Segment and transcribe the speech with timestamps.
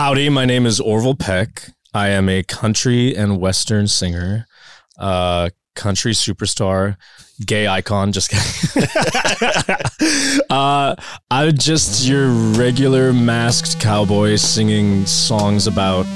[0.00, 1.72] Howdy, my name is Orville Peck.
[1.92, 4.46] I am a country and western singer,
[4.98, 6.96] uh, country superstar,
[7.44, 8.10] gay icon.
[8.10, 8.88] Just kidding.
[10.48, 10.96] uh,
[11.30, 16.06] I'm just your regular masked cowboy singing songs about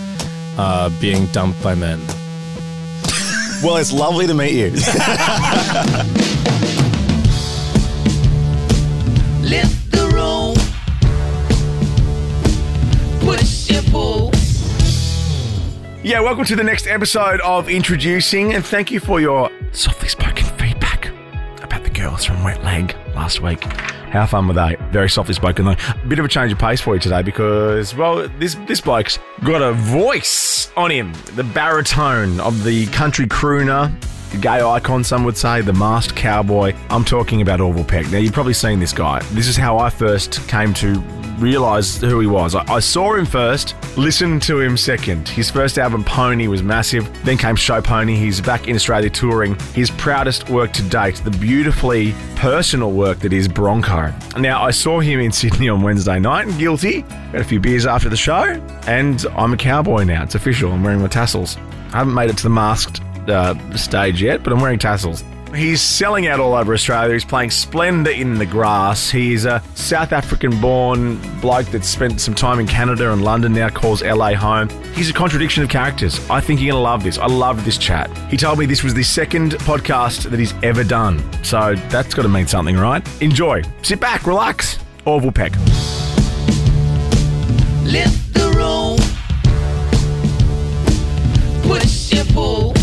[0.56, 2.00] uh, being dumped by men.
[3.62, 4.72] Well, it's lovely to meet you.
[16.04, 20.44] yeah, welcome to the next episode of Introducing, and thank you for your softly spoken
[20.58, 21.06] feedback
[21.62, 23.64] about the girls from Wet Leg last week.
[23.64, 24.76] How fun were they?
[24.90, 25.76] Very softly spoken though.
[25.88, 29.18] A bit of a change of pace for you today because, well, this this bloke's
[29.44, 31.14] got a voice on him.
[31.36, 33.90] The baritone of the country crooner,
[34.34, 36.74] the gay icon, some would say, the masked cowboy.
[36.90, 38.10] I'm talking about Orville Peck.
[38.10, 39.20] Now, you've probably seen this guy.
[39.32, 40.98] This is how I first came to
[41.38, 42.54] realize who he was.
[42.54, 45.28] I, I saw him first, listened to him second.
[45.28, 47.08] His first album, Pony, was massive.
[47.24, 48.16] Then came Show Pony.
[48.16, 49.56] He's back in Australia touring.
[49.72, 54.12] His proudest work to date, the beautifully personal work that is Bronco.
[54.36, 57.02] Now, I saw him in Sydney on Wednesday night guilty.
[57.02, 60.24] Got a few beers after the show, and I'm a cowboy now.
[60.24, 60.72] It's official.
[60.72, 61.56] I'm wearing my tassels.
[61.92, 65.24] I haven't made it to the masked uh, stage yet, but I'm wearing tassels.
[65.54, 67.12] He's selling out all over Australia.
[67.12, 69.08] He's playing Splendour in the Grass.
[69.08, 73.68] He's a South African born bloke that spent some time in Canada and London, now
[73.68, 74.68] calls LA home.
[74.94, 76.18] He's a contradiction of characters.
[76.28, 77.18] I think you're going to love this.
[77.18, 78.10] I love this chat.
[78.28, 81.22] He told me this was the second podcast that he's ever done.
[81.44, 83.06] So that's got to mean something, right?
[83.22, 83.62] Enjoy.
[83.82, 84.80] Sit back, relax.
[85.04, 85.52] Orville Peck.
[87.84, 88.98] Lift the room.
[91.62, 92.73] Push and pull.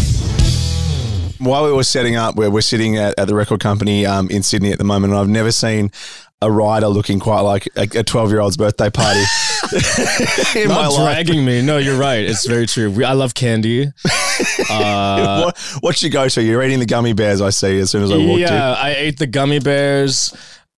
[1.41, 4.43] While we were setting up, where we're sitting at, at the record company um, in
[4.43, 5.91] Sydney at the moment, and I've never seen
[6.41, 9.19] a rider looking quite like a 12 year old's birthday party
[10.59, 10.95] in Not life.
[10.95, 11.61] dragging me.
[11.61, 12.23] No, you're right.
[12.23, 12.89] It's very true.
[12.89, 13.91] We, I love candy.
[14.71, 16.41] Uh, what, what's your go to?
[16.41, 18.53] You're eating the gummy bears, I see, as soon as I walked yeah, in.
[18.53, 20.33] Yeah, I ate the gummy bears.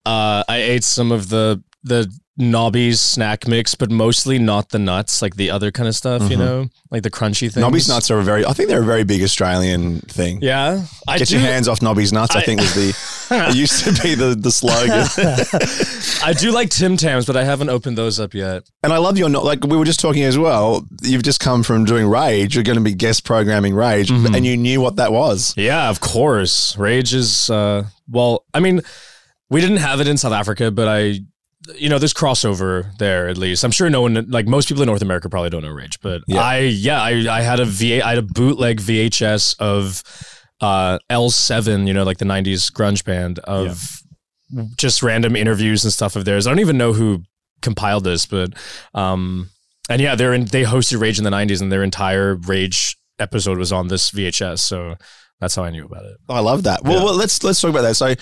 [0.05, 5.21] Uh, I ate some of the the Nobby's snack mix, but mostly not the nuts,
[5.21, 6.31] like the other kind of stuff.
[6.31, 7.51] You know, like the crunchy things.
[7.53, 7.61] Mm-hmm.
[7.61, 10.39] Nobby's nuts are a very, I think they're a very big Australian thing.
[10.41, 11.37] Yeah, I Get do.
[11.37, 12.89] your hands off Nobby's nuts, I, think was the,
[13.49, 15.05] it used to be the, the slogan.
[16.23, 18.63] I do like Tim Tams, but I haven't opened those up yet.
[18.83, 21.85] and I love your, like we were just talking as well, you've just come from
[21.85, 24.33] doing Rage, you're going to be guest programming Rage, Mm-hmm.
[24.35, 25.53] and you knew what that was.
[25.57, 26.75] Yeah, of course.
[26.77, 28.81] Rage is uh well, I mean,
[29.49, 31.19] we didn't have it in South Africa, but I
[31.75, 33.63] you know, there's crossover there at least.
[33.63, 36.21] I'm sure no one like most people in North America probably don't know Rage, but
[36.27, 36.41] Yeah.
[36.41, 40.03] I yeah, I I had a V I had a bootleg VHS of
[40.61, 43.81] uh L7, you know, like the 90s grunge band of
[44.77, 46.45] just random interviews and stuff of theirs.
[46.45, 47.23] I don't even know who
[47.61, 48.53] compiled this, but
[48.93, 49.49] um
[49.89, 53.57] and yeah, they're in they hosted Rage in the 90s and their entire Rage episode
[53.57, 54.95] was on this VHS, so
[55.39, 56.17] that's how I knew about it.
[56.29, 56.83] I love that.
[56.83, 57.03] Well, Yeah.
[57.03, 57.95] well, let's let's talk about that.
[57.95, 58.13] So,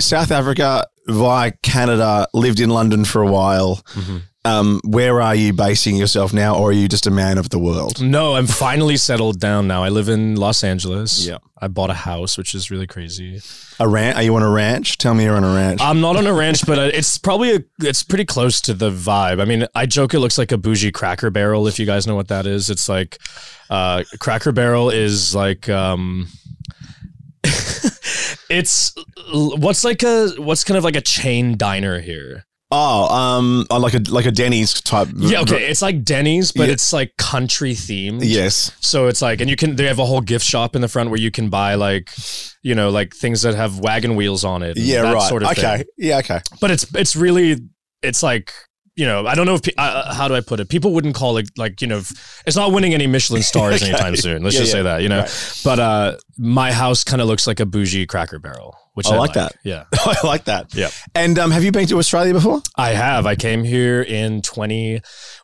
[0.00, 3.76] South Africa via Canada, lived in London for a while.
[3.94, 4.16] Mm-hmm.
[4.42, 7.58] Um, where are you basing yourself now, or are you just a man of the
[7.58, 8.00] world?
[8.00, 9.84] No, I'm finally settled down now.
[9.84, 11.26] I live in Los Angeles.
[11.26, 11.38] Yeah.
[11.60, 13.42] I bought a house, which is really crazy.
[13.78, 14.16] A ranch?
[14.16, 14.96] Are you on a ranch?
[14.96, 15.82] Tell me you're on a ranch.
[15.82, 18.90] I'm not on a ranch, but uh, it's probably a, it's pretty close to the
[18.90, 19.42] vibe.
[19.42, 21.66] I mean, I joke it looks like a bougie Cracker Barrel.
[21.68, 23.18] If you guys know what that is, it's like
[23.68, 26.28] uh, Cracker Barrel is like um,
[28.50, 28.92] it's
[29.32, 32.44] what's like a what's kind of like a chain diner here.
[32.72, 35.08] oh, um, oh, like a like a Denny's type.
[35.16, 36.74] Yeah, okay, it's like Denny's, but Yeah.
[36.74, 38.20] it's like country themed.
[38.22, 38.70] Yes.
[38.80, 41.10] So it's like, and you can, they have a whole gift shop in the front
[41.10, 42.12] where you can buy like,
[42.62, 44.76] you know, like things that have wagon wheels on it.
[44.76, 45.02] Yeah.
[45.02, 45.28] that right.
[45.28, 45.78] Sort of okay.
[45.78, 45.86] thing.
[45.98, 46.18] Yeah.
[46.18, 46.40] Okay.
[46.60, 47.56] But it's, it's really,
[48.02, 48.52] it's like,
[49.00, 50.68] you know, I don't know if, pe- uh, how do I put it?
[50.68, 52.02] People wouldn't call it like, you know,
[52.46, 54.42] it's not winning any Michelin stars anytime soon.
[54.42, 54.78] Let's Yeah, just yeah.
[54.78, 55.60] say that, you know, Right.
[55.64, 59.18] but, uh, my house kind of looks like a bougie cracker barrel, which I I,
[59.18, 59.52] like that.
[59.62, 59.84] Yeah.
[59.94, 60.74] I like that.
[60.74, 60.90] Yeah.
[61.14, 62.62] And um, have you been to Australia before?
[62.76, 63.26] I have.
[63.26, 65.00] I came here in 20.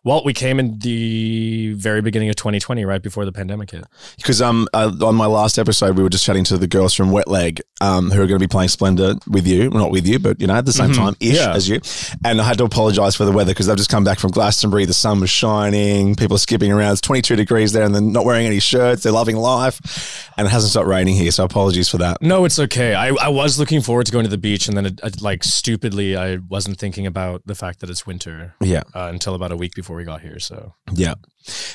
[0.06, 3.82] Well, we came in the very beginning of 2020, right before the pandemic hit.
[4.16, 7.10] Because um, uh, on my last episode, we were just chatting to the girls from
[7.10, 10.06] Wet Leg, um, who are going to be playing Splendour with you, well, not with
[10.06, 10.94] you, but you know, at the same Mhm.
[10.96, 11.54] time ish Yeah.
[11.56, 11.80] as you.
[12.24, 14.84] And I had to apologise for the weather because they've just come back from Glastonbury.
[14.84, 16.92] The sun was shining, people are skipping around.
[16.92, 19.02] It's 22 degrees there, and they're not wearing any shirts.
[19.02, 21.32] They're loving life, and it hasn't stopped raining here.
[21.32, 22.22] So apologies for that.
[22.22, 22.94] No, it's okay.
[22.94, 25.42] I, I was looking forward to going to the beach, and then it, it, like
[25.42, 29.56] stupidly, I wasn't thinking about the fact that it's winter Yeah, uh, until about a
[29.56, 30.38] week before we got here.
[30.38, 31.14] So yeah.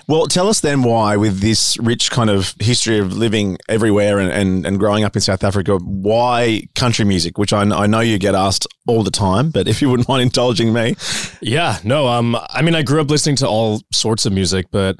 [0.07, 4.31] Well, tell us then why, with this rich kind of history of living everywhere and,
[4.31, 8.17] and, and growing up in South Africa, why country music, which I, I know you
[8.17, 10.95] get asked all the time, but if you wouldn't mind indulging me.
[11.41, 14.97] Yeah, no, um, I mean, I grew up listening to all sorts of music, but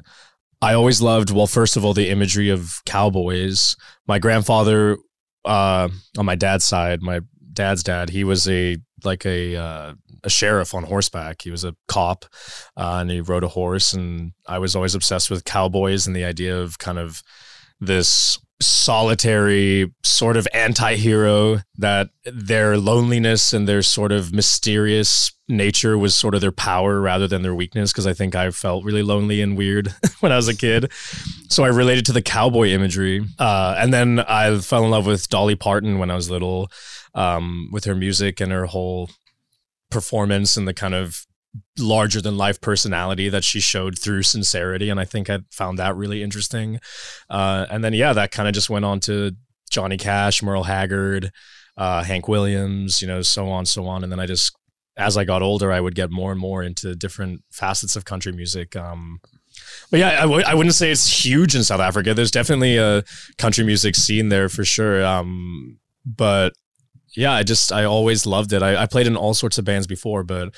[0.62, 3.76] I always loved, well, first of all, the imagery of cowboys.
[4.06, 4.96] My grandfather,
[5.44, 7.20] uh, on my dad's side, my
[7.52, 9.94] dad's dad, he was a like a uh,
[10.24, 11.42] a sheriff on horseback.
[11.42, 12.24] He was a cop,
[12.76, 13.92] uh, and he rode a horse.
[13.92, 17.22] And I was always obsessed with cowboys and the idea of kind of
[17.80, 26.14] this solitary sort of anti-hero that their loneliness and their sort of mysterious nature was
[26.14, 29.42] sort of their power rather than their weakness because I think I felt really lonely
[29.42, 29.88] and weird
[30.20, 30.90] when I was a kid.
[31.48, 33.24] So I related to the cowboy imagery.
[33.38, 36.70] Uh, and then I fell in love with Dolly Parton when I was little
[37.14, 39.10] um, with her music and her whole
[39.90, 41.26] performance and the kind of
[41.78, 45.94] larger than life personality that she showed through sincerity and i think i found that
[45.94, 46.80] really interesting
[47.28, 49.32] uh, and then yeah that kind of just went on to
[49.70, 51.30] johnny cash merle haggard
[51.76, 54.56] uh, hank williams you know so on so on and then i just
[54.96, 58.32] as i got older i would get more and more into different facets of country
[58.32, 59.20] music um,
[59.90, 62.14] but yeah, I w- I wouldn't say it's huge in South Africa.
[62.14, 63.04] There's definitely a
[63.38, 65.04] country music scene there for sure.
[65.04, 66.54] Um, but
[67.14, 68.62] yeah, I just I always loved it.
[68.62, 70.54] I, I played in all sorts of bands before, but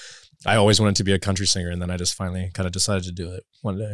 [0.46, 2.72] I always wanted to be a country singer, and then I just finally kind of
[2.72, 3.92] decided to do it one day.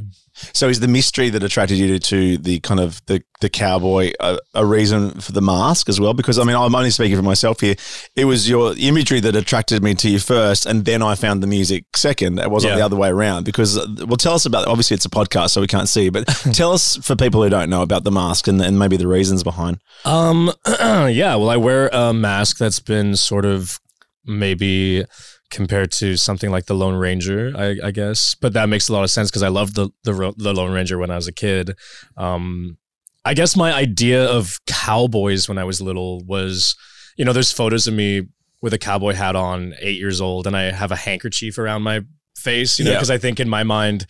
[0.53, 4.39] So, is the mystery that attracted you to, the kind of the the cowboy a,
[4.55, 6.13] a reason for the mask as well?
[6.15, 7.75] Because I mean, I'm only speaking for myself here.
[8.17, 11.47] It was your imagery that attracted me to you first, and then I found the
[11.47, 12.39] music second.
[12.39, 12.77] It wasn't Yeah.
[12.79, 13.45] the other way around.
[13.45, 14.67] Because, uh, well, tell us about.
[14.67, 16.09] Obviously, it's a podcast, so we can't see.
[16.11, 19.07] But tell us for people who don't know about the mask and, and maybe the
[19.09, 19.79] reasons behind.
[20.05, 21.35] Um, yeah.
[21.37, 23.79] Well, I wear a mask that's been sort of
[24.27, 25.05] maybe
[25.51, 28.35] compared to something like the Lone Ranger, I, I guess.
[28.35, 30.99] But that makes a lot of sense because I loved the, the the Lone Ranger
[30.99, 31.75] when I was a kid.
[32.17, 32.79] Um,
[33.25, 36.75] I guess my idea of cowboys when I was little was,
[37.17, 38.23] you know, there's photos of me
[38.63, 42.01] with a cowboy hat on, eight years old, and I have a handkerchief around my
[42.37, 42.97] face, you know, Yeah.
[42.97, 44.07] because I think in my mind,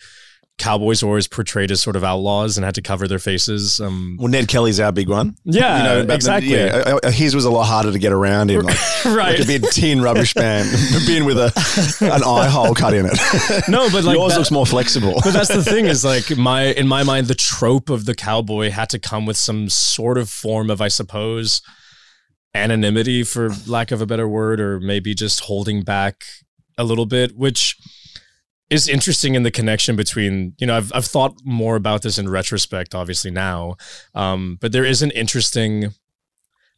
[0.61, 3.79] cowboys were always portrayed as sort of outlaws and had to cover their faces.
[3.79, 5.35] Um, Well, Ned Kelly's our big one.
[5.43, 6.53] yeah, You know, the- exactly.
[6.53, 8.61] yeah, uh, uh, his was a lot harder to get around in.
[8.61, 9.37] Like, right.
[9.37, 10.69] like a big tin rubbish band,
[11.07, 11.51] being with a
[12.01, 13.17] an eye hole cut in it.
[13.67, 15.15] No, but like yours that- looks more flexible.
[15.23, 18.69] but that's the thing is like my in my mind the trope of the cowboy
[18.69, 21.61] had to come with some sort of form of I suppose
[22.53, 26.23] anonymity for lack of a better word or maybe just holding back
[26.77, 27.75] a little bit which
[28.71, 32.27] is interesting in the connection between you know I've I've thought more about this in
[32.27, 33.75] retrospect obviously now
[34.15, 35.93] um but there is an interesting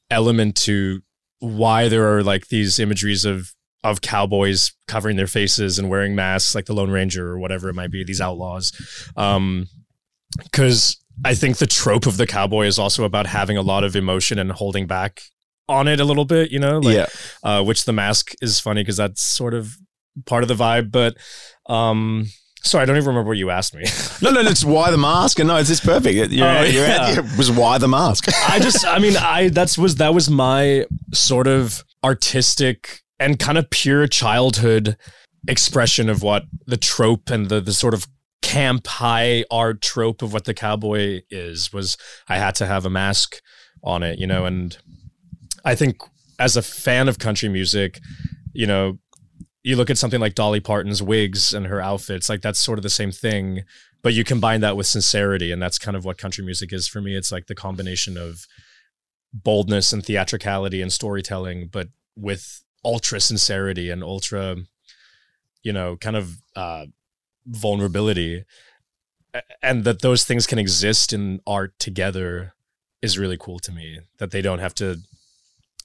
[0.10, 1.01] element to
[1.40, 3.54] why there are like these imageries of
[3.84, 7.74] of cowboys covering their faces and wearing masks like the Lone Ranger or whatever it
[7.74, 8.72] might be, these outlaws.
[9.18, 9.68] Um,
[10.54, 13.95] cause I think the trope of the cowboy is also about having a lot of
[13.95, 15.22] emotion and holding back
[15.68, 17.06] on it a little bit, you know, like, yeah,
[17.44, 19.75] uh, which the mask is funny because that's sort of
[20.25, 20.92] part of the vibe.
[20.92, 21.18] But,
[21.68, 22.25] um,
[22.63, 23.83] sorry, I don't even remember what you asked me.
[24.21, 26.31] no, no, it's why the mask, and no, it's, it's perfect.
[26.31, 27.06] Your, Oh, your yeah.
[27.06, 28.25] idea was why the mask.
[28.50, 33.57] I just, I mean, I that's was that was my sort of artistic and kind
[33.57, 34.98] of pure childhood
[35.48, 38.07] expression of what the trope and the the sort of
[38.42, 42.89] camp high art trope of what the cowboy is was I had to have a
[42.89, 43.38] mask
[43.83, 44.77] on it, you know, and
[45.66, 45.98] I think
[46.39, 48.00] as a fan of country music,
[48.54, 49.00] you know,
[49.63, 52.83] you look at something like Dolly Parton's wigs and her outfits, like that's sort of
[52.83, 53.63] the same thing,
[54.01, 57.02] but you combine that with sincerity, and that's kind of what country music is for
[57.02, 57.16] me.
[57.16, 58.45] It's like the combination of
[59.33, 64.57] boldness and theatricality and storytelling, but with ultra sincerity and ultra,
[65.64, 66.87] you know, kind of uh,
[67.45, 68.44] vulnerability,
[69.61, 72.54] and that those things can exist in art together
[73.02, 73.99] is really cool to me.
[74.19, 74.97] That they don't have to,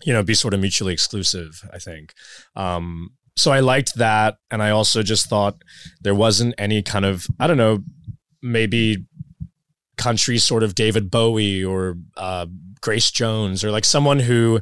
[0.05, 1.63] you know, be sort of mutually exclusive.
[1.73, 2.13] I think.
[2.57, 5.63] Um, so I liked that, and I also just thought
[6.01, 7.85] there wasn't any kind of I don't know,
[8.43, 9.07] maybe
[9.97, 12.47] country sort of David Bowie or uh,
[12.81, 14.61] Grace Jones or like someone who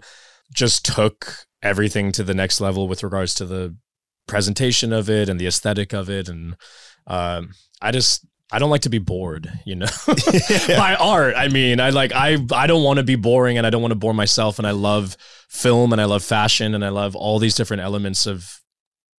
[0.52, 3.76] just took everything to the next level with regards to the
[4.26, 6.56] presentation of it and the aesthetic of it and
[7.06, 9.86] um, I just I don't like to be bored, you know.
[10.68, 13.70] By art, I mean I like I I don't want to be boring and I
[13.70, 15.16] don't want to bore myself and I love
[15.48, 18.60] film and I love fashion and I love all these different elements of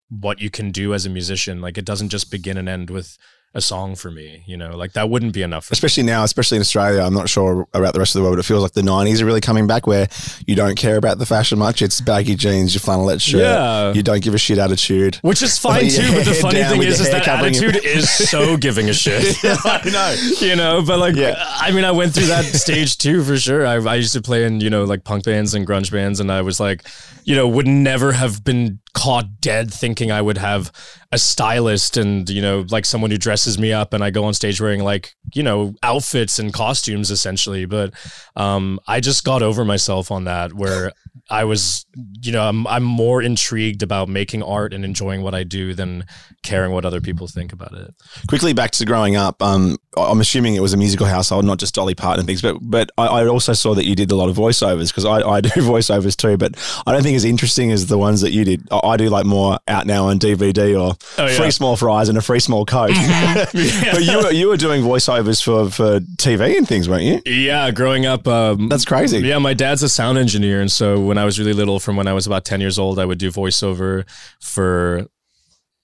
[0.09, 1.61] what you can do as a musician.
[1.61, 3.17] Like it doesn't just begin and end with
[3.55, 4.43] a song for me.
[4.47, 5.65] You know, like that wouldn't be enough.
[5.65, 5.77] For me.
[5.77, 7.01] especially now, especially in Australia.
[7.01, 9.23] I'm not sure about the rest of the world, but it feels like the 90s
[9.23, 10.09] are really coming back where
[10.47, 11.81] you don't care about the fashion much.
[11.81, 13.95] It's baggy jeans, your flannelette shirt, Yeah.
[13.95, 15.17] you don't give a shit attitude.
[15.23, 18.91] Which is fine too, but the funny thing is, is that attitude is so giving
[18.91, 19.39] a shit.
[19.45, 20.47] I know.
[20.47, 21.37] you know, but like, Yeah.
[21.39, 23.67] I mean, I went through that stage too, for sure.
[23.67, 26.31] I, I used to play in, you know, like punk bands and grunge bands, and
[26.31, 26.85] I was like,
[27.25, 30.73] you know, would never have been caught dead thinking I would have
[31.13, 34.33] a stylist and, you know, like someone who dresses me up and I go on
[34.33, 37.67] stage wearing like, you know, outfits and costumes essentially.
[37.67, 37.93] But
[38.37, 40.93] um, I just got over myself on that where
[41.29, 41.85] I was,
[42.23, 46.07] you know, I'm, I'm more intrigued about making art and enjoying what I do than
[46.43, 47.95] caring what other people think about it.
[48.29, 49.43] Quickly back to growing up.
[49.43, 52.43] Um, I'm assuming it was a musical household, not just Dolly Parton and things.
[52.43, 55.21] But but I, I also saw that you did a lot of voiceovers because I,
[55.21, 56.37] I do voiceovers too.
[56.37, 56.55] But
[56.87, 58.69] I don't think as interesting as the ones that you did.
[58.87, 61.37] I do like more out now on DVD or Oh, yeah.
[61.37, 62.91] free small fries and a free small coke.
[63.53, 67.21] but you were you were doing voiceovers for for TV and things, weren't you?
[67.27, 69.19] Yeah, growing up, um, That's crazy.
[69.21, 72.07] Yeah, my dad's a sound engineer, and so when I was really little, from when
[72.09, 74.05] I was about ten years old, I would do voiceover
[74.41, 75.07] for,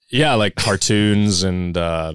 [0.09, 2.13] yeah, like cartoons and uh,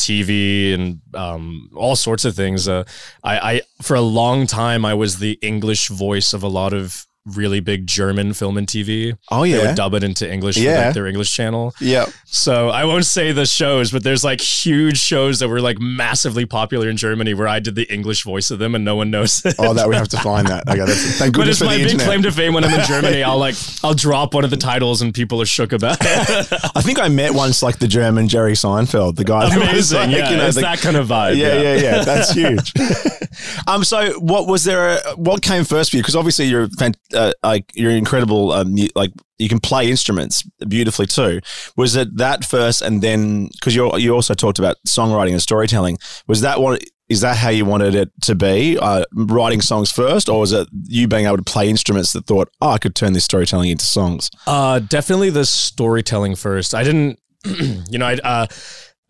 [0.00, 2.68] TV and um, all sorts of things.
[2.68, 2.84] Uh,
[3.22, 7.06] I, I for a long time I was the English voice of a lot of
[7.26, 9.16] really big German film and TV.
[9.30, 9.66] Oh They yeah.
[9.68, 10.86] would dub it into English for Yeah.
[10.86, 11.74] like their English channel.
[11.80, 12.06] Yeah.
[12.26, 16.44] So I won't say the shows, but there's like huge shows that were like massively
[16.44, 19.42] popular in Germany where I did the English voice of them and no one knows
[19.44, 19.54] it.
[19.58, 20.68] Oh, that we have to find that.
[20.68, 22.06] Okay, that's thank goodness But it's for my big internet.
[22.06, 23.22] claim to fame when I'm in Germany.
[23.22, 26.48] I'll like I'll drop one of the titles and people are shook about it.
[26.74, 29.48] I think I met once like the German Jerry Seinfeld, the guy.
[29.48, 30.30] that was, Amazing, like, yeah.
[30.30, 31.36] you know, it's the- that kind of vibe.
[31.36, 32.04] yeah, yeah, yeah.
[32.04, 32.72] That's huge.
[33.66, 34.98] um, so what was there?
[34.98, 36.02] A, what came first for you?
[36.02, 38.52] Because obviously you're fan- uh, like you're incredible.
[38.52, 41.40] Um, you, like you can play instruments beautifully too.
[41.76, 45.98] Was it that first, and then because you you also talked about songwriting and storytelling?
[46.26, 46.82] Was that what?
[47.08, 48.78] Is that how you wanted it to be?
[48.78, 52.48] Uh, writing songs first, or was it you being able to play instruments that thought,
[52.62, 54.30] oh, I could turn this storytelling into songs?
[54.46, 56.74] Uh, definitely the storytelling first.
[56.74, 57.20] I didn't,
[57.90, 58.46] you know, I, uh,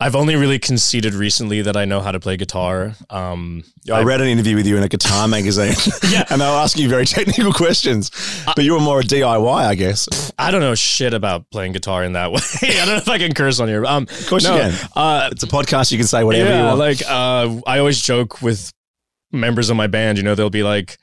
[0.04, 2.94] I've only really conceded recently that I know how to play guitar.
[3.08, 5.73] Um, I read an interview with you in a guitar magazine.
[6.12, 6.25] Yeah.
[6.28, 8.11] and they were asking you very technical questions,
[8.44, 10.30] but you were more a DIY, I guess.
[10.38, 12.40] I don't know shit about playing guitar in that way.
[12.62, 13.87] I don't know if I can curse on here.
[13.87, 14.88] Um, Of course no, you can.
[14.94, 15.90] Uh, It's a podcast.
[15.90, 16.78] You can say whatever you want.
[16.78, 18.70] like uh, I always joke with
[19.32, 20.18] members of my band.
[20.18, 20.99] You know, they'll be like,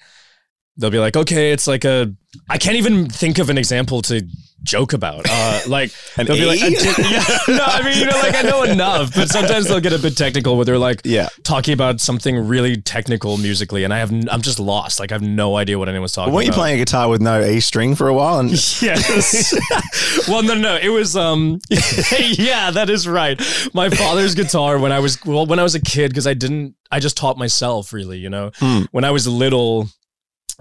[0.78, 2.14] they'll be like, okay, it's like a.
[2.50, 4.26] I can't even think of an example to
[4.64, 5.26] joke about.
[5.30, 8.64] Uh, like An they'll be like, yeah, no, I mean, you know, like I know
[8.64, 11.28] enough, but sometimes they'll get a bit technical where they're like, yeah.
[11.44, 14.98] talking about something really technical musically, and I have, n- I'm just lost.
[15.00, 16.34] Like I have no idea what anyone's talking.
[16.34, 16.60] Weren't you about.
[16.62, 18.40] playing a guitar with no E string for a while?
[18.40, 18.52] And
[18.82, 19.54] Yes.
[20.30, 21.60] well, no, no, it was um,
[22.18, 23.40] yeah, that is right.
[23.74, 26.76] My father's guitar when I was well, when I was a kid, because I didn't,
[26.92, 27.92] I just taught myself.
[27.92, 28.84] Really, you know, Hmm.
[28.92, 29.90] when I was little,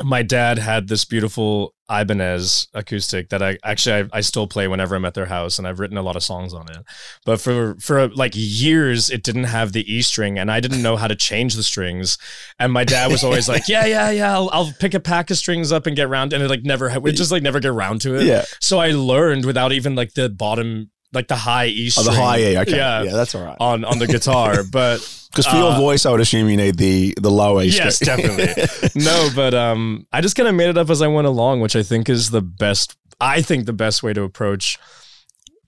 [0.03, 4.95] my dad had this beautiful Ibanez acoustic that I actually I, I still play whenever
[4.95, 6.79] I'm at their house, and I've written a lot of songs on it.
[7.25, 10.97] But for for like years, it didn't have the E string, and I didn't know
[10.97, 12.17] how to change the strings.
[12.59, 15.37] And my dad was always like, "Yeah, yeah, yeah, I'll, I'll pick a pack of
[15.37, 18.01] strings up and get round." And it like never, we just like never get around
[18.03, 18.25] to it.
[18.25, 18.45] yeah.
[18.61, 22.39] So I learned without even like the bottom, like the high E Oh, the high
[22.39, 22.59] E.
[22.59, 22.77] Okay.
[22.77, 23.03] Yeah.
[23.03, 23.57] Yeah, that's all right.
[23.61, 24.99] On on the guitar, but
[25.31, 27.99] Because for your uh, voice, I would assume you need the the low E yes,
[27.99, 28.65] definitely.
[29.03, 31.77] no, but um, I just kind of made it up as I went along, which
[31.77, 32.97] I think is the best.
[33.21, 34.79] I think the best way to approach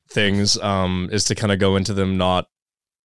[0.09, 2.47] things um is to kind of go into them not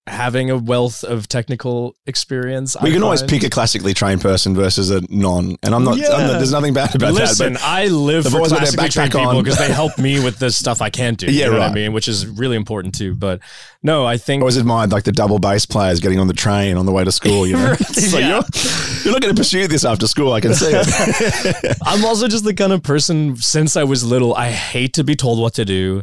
[0.07, 2.77] having a wealth of technical experience.
[2.83, 5.57] we I can always pick a classically trained person versus a non.
[5.63, 5.95] And I'm not.
[5.95, 7.61] I'm not- there's nothing bad about Listen, that.
[7.61, 10.91] Listen, I live for classically trained people because they help me with the stuff I
[10.91, 11.27] can't do.
[11.35, 13.15] Yeah, you know what I mean, which is really important too.
[13.15, 13.41] But
[13.83, 16.77] no, I think I always admired like the double bass players getting on the train
[16.77, 17.47] on the way to school.
[17.47, 18.29] You know, Right, like, yeah.
[18.29, 18.43] you're,
[19.05, 20.33] you're not going to pursue this after school.
[20.33, 21.77] I can see it.
[21.85, 25.17] I'm also just the kind of person since I was little, I hate to be
[25.17, 26.03] told what to do.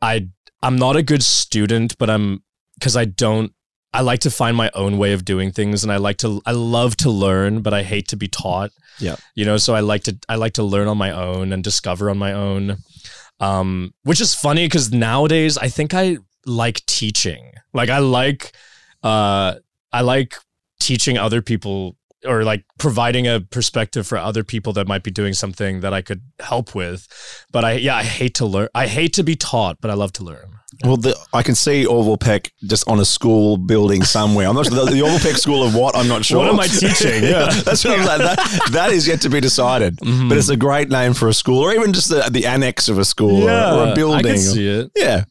[0.00, 0.28] I
[0.62, 2.42] I'm not a good student, but I'm
[2.74, 3.52] because I don't
[3.94, 6.50] I like to find my own way of doing things and I like to I
[6.50, 8.72] love to learn, but I hate to be taught.
[8.98, 9.16] Yeah.
[9.36, 12.10] You know, so I like to I like to learn on my own and discover
[12.10, 12.78] on my own.
[13.40, 17.52] Um, which is funny because nowadays I think I like teaching.
[17.72, 18.52] Like I like
[19.04, 19.54] uh
[19.92, 20.34] I like
[20.80, 25.34] teaching other people or like providing a perspective for other people that might be doing
[25.34, 27.08] something that I could help with.
[27.52, 28.68] But I yeah, I hate to learn.
[28.74, 30.58] I hate to be taught, but I love to learn.
[30.82, 34.48] Well, the, I can see Orville Peck just on a school building somewhere.
[34.48, 35.96] I'm not sure the, the Orville Peck School of what.
[35.96, 36.38] I'm not sure.
[36.38, 37.22] What am I teaching?
[37.24, 37.48] Yeah.
[37.64, 38.18] that's what I'm saying.
[38.18, 39.96] That, that is yet to be decided.
[39.98, 40.28] Mm-hmm.
[40.28, 42.98] But it's a great name for a school, or even just the, the annex of
[42.98, 44.26] a school or, or a building.
[44.26, 44.90] I can see it.
[44.96, 45.24] Yeah.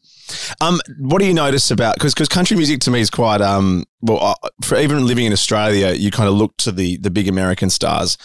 [0.60, 3.84] Um, what do you notice about because because country music to me is quite um
[4.00, 7.28] well uh, for even living in Australia you kind of look to the the big
[7.28, 8.16] American stars,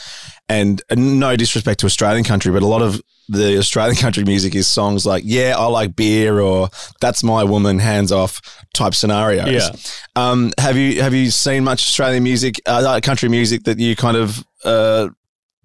[0.48, 4.56] and, and no disrespect to Australian country, but a lot of the Australian country music
[4.56, 8.42] is songs like yeah I like beer or that's my woman hands off
[8.74, 9.50] type scenarios.
[9.50, 9.70] Yeah.
[10.16, 14.18] Um, have you have you seen much Australian music, uh, country music that you kind
[14.18, 15.10] of uh,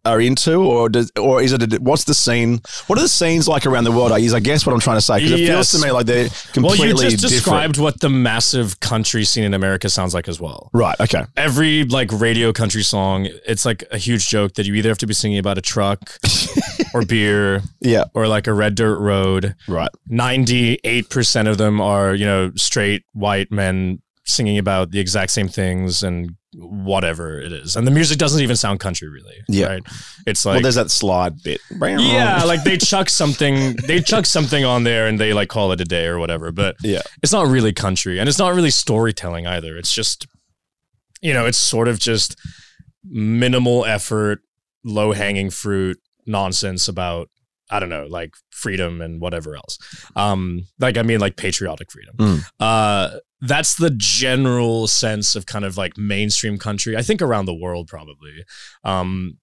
[0.05, 1.73] are into, or does, or is it?
[1.73, 2.61] A, what's the scene?
[2.87, 4.13] What are the scenes like around the world?
[4.13, 6.07] I Is I guess what I'm trying to say because it feels to me like
[6.07, 6.93] they're completely.
[6.95, 7.31] Well, you just different.
[7.33, 10.71] described what the massive country scene in America sounds like as well.
[10.73, 10.99] Right.
[11.01, 11.25] Okay.
[11.37, 15.07] Every like radio country song, it's like a huge joke that you either have to
[15.07, 16.01] be singing about a truck
[16.95, 18.05] or beer Yeah.
[18.15, 19.55] or like a red dirt road.
[19.69, 19.89] Right.
[20.11, 26.03] 98% of them are, you know, straight white men singing about the exact same things
[26.03, 27.77] and whatever it is.
[27.77, 29.37] And the music doesn't even sound country really.
[29.49, 29.67] Yeah.
[29.67, 29.83] Right.
[30.27, 31.61] It's like well, there's that slide bit.
[31.81, 35.81] yeah, like they chuck something, they chuck something on there and they like call it
[35.81, 36.53] a day or whatever.
[36.53, 37.03] But Yeah.
[37.23, 39.77] it's not really country and it's not really storytelling either.
[39.77, 40.27] It's just,
[41.21, 42.37] you know, it's sort of just
[43.05, 44.41] minimal effort,
[44.85, 47.29] low hanging fruit nonsense about,
[47.71, 49.79] I don't know, like freedom and whatever else.
[50.17, 52.17] Um, like, I mean, like patriotic freedom.
[52.17, 52.45] Mm.
[52.61, 56.97] Uh, that's the general sense of kind of like mainstream country.
[56.97, 58.45] I think around the world probably.
[58.85, 59.39] Um,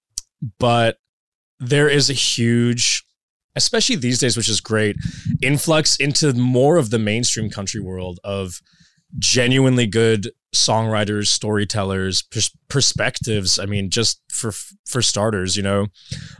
[0.58, 0.98] but
[1.60, 3.04] there is a huge
[3.54, 4.96] especially these days which is great
[5.42, 8.60] influx into more of the mainstream country world of
[9.18, 14.52] genuinely good songwriters storytellers pers- perspectives i mean just for
[14.86, 15.86] for starters you know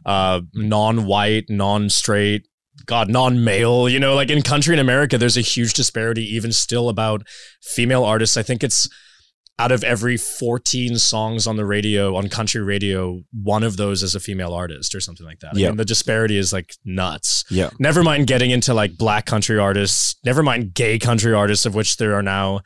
[0.06, 2.46] uh non-white non-straight
[2.86, 6.88] god non-male you know like in country in america there's a huge disparity even still
[6.88, 7.26] about
[7.62, 8.88] female artists i think it's
[9.58, 14.14] out of every 14 songs on the radio on country radio one of those is
[14.14, 15.68] a female artist or something like that I Yeah.
[15.68, 17.70] mean, the disparity is like nuts Yeah.
[17.78, 21.98] never mind getting into like black country artists never mind gay country artists of which
[21.98, 22.60] there are now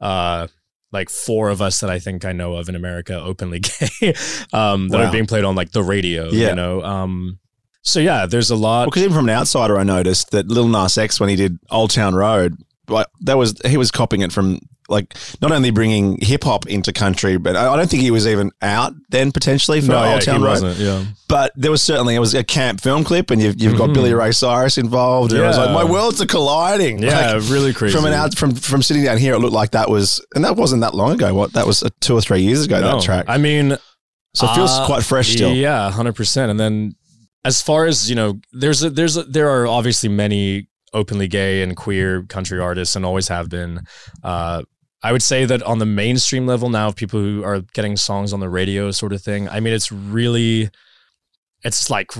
[0.00, 0.48] uh
[0.92, 3.60] like four of us that I think I know of in America openly
[4.00, 4.14] gay
[4.52, 5.06] um that Wow.
[5.06, 6.50] are being played on like the radio Yeah.
[6.50, 7.38] you know um
[7.82, 10.98] so yeah there's a lot Because even from an outsider, I noticed that Lil Nas
[10.98, 12.56] X when he did Old Town Road,
[12.88, 14.58] like that was he was copying it from
[14.90, 18.26] like not only bringing hip hop into country, but I I don't think he was
[18.26, 20.50] even out then potentially for no, yeah, Town he Road.
[20.62, 23.78] wasn't yeah But there was certainly it was a camp film clip, and you've, you've
[23.78, 25.32] got Billy Ray Cyrus involved.
[25.32, 25.74] And it was Mm-hmm.
[25.74, 27.02] Like my worlds are colliding.
[27.02, 29.70] yeah Like, really crazy from an out from from sitting down here, it looked like
[29.70, 31.32] that was, and that wasn't that long ago.
[31.34, 32.80] What that was uh, two or three years ago.
[32.80, 32.92] No.
[32.96, 33.76] That track, I mean
[34.34, 35.52] so it feels Uh, quite fresh still.
[35.54, 36.50] Yeah, hundred percent.
[36.50, 36.94] And then
[37.44, 41.62] as far as you know, there's a, there's a, there are obviously many openly gay
[41.62, 43.80] and queer country artists, and always have been.
[44.22, 44.62] Uh,
[45.02, 48.32] I would say that on the mainstream level now, of people who are getting songs
[48.32, 49.48] on the radio, sort of thing.
[49.48, 50.68] I mean, it's really,
[51.64, 52.10] it's like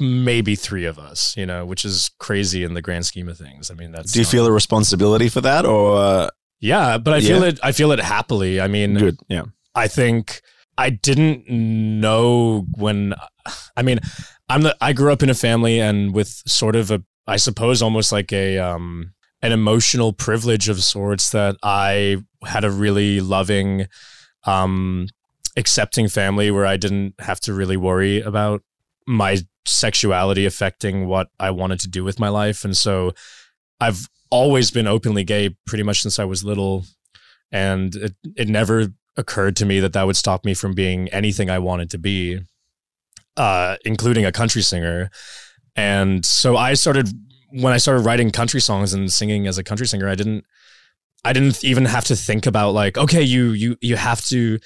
[0.00, 3.70] maybe three of us, you know, which is crazy in the grand scheme of things.
[3.70, 6.28] I mean, that's Do you not- feel a responsibility for that, or uh,
[6.60, 7.48] Yeah, but I feel Yeah.
[7.50, 7.60] it.
[7.62, 8.60] I feel it happily.
[8.60, 9.18] I mean, good?
[9.28, 9.42] Yeah,
[9.74, 10.40] I think
[10.76, 13.14] I didn't know when
[13.76, 14.00] I mean
[14.48, 17.80] I'm the I grew up in a family and with sort of a I suppose
[17.82, 19.13] almost like a um
[19.44, 23.86] an emotional privilege of sorts that I had a really loving
[24.44, 25.06] um
[25.56, 28.62] accepting family where I didn't have to really worry about
[29.06, 33.12] my sexuality affecting what I wanted to do with my life and so
[33.80, 36.84] I've always been openly gay pretty much since I was little
[37.52, 41.50] and it, it never occurred to me that that would stop me from being anything
[41.50, 42.40] I wanted to be,
[43.36, 45.10] uh, including a country singer.
[45.76, 47.08] And so I started
[47.54, 50.08] when I started writing country songs and singing as a country singer.
[50.08, 50.44] I didn't,
[51.24, 54.58] I didn't even have to think about like, okay, you you you have to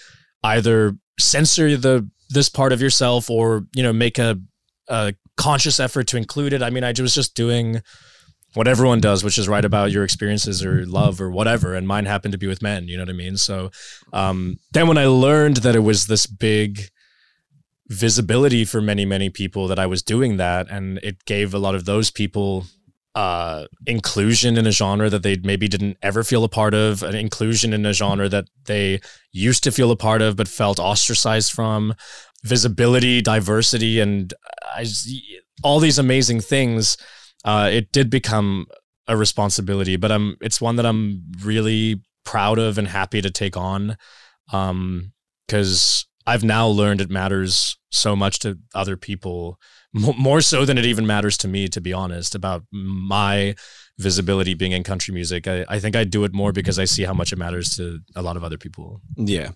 [0.43, 4.41] either censor the this part of yourself or you know make a,
[4.89, 6.63] a conscious effort to include it.
[6.63, 7.83] I mean, I was just doing
[8.55, 11.75] what everyone does, which is write about your experiences or love or whatever.
[11.75, 13.37] And mine happened to be with men, you know what I mean?
[13.37, 13.71] So
[14.13, 16.89] um, then when I learned that it was this big
[17.89, 21.75] visibility for many, many people that I was doing that, and it gave a lot
[21.75, 22.67] of those people
[23.15, 27.15] uh, inclusion in a genre that they maybe didn't ever feel a part of, an
[27.15, 29.01] inclusion in a genre that they
[29.33, 31.95] used to feel a part of but felt ostracized from,
[32.45, 34.87] visibility, diversity, and I,
[35.65, 36.97] all these amazing things
[37.45, 38.67] uh, it did become
[39.07, 43.57] a responsibility, but I'm it's one that I'm really proud of and happy to take
[43.57, 43.97] on,
[45.47, 49.59] because I've now learned it matters so much to other people,
[49.93, 53.55] mo- more so than it even matters to me, to be honest, about my
[53.99, 55.47] visibility being in country music.
[55.49, 58.01] I, I think I do it more because I see how much it matters to
[58.15, 59.01] a lot of other people.
[59.17, 59.51] yeah.